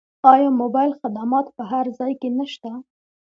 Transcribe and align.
آیا 0.33 0.49
موبایل 0.61 0.91
خدمات 1.01 1.47
په 1.57 1.63
هر 1.71 1.85
ځای 1.97 2.13
کې 2.21 2.29
نشته؟ 2.37 2.71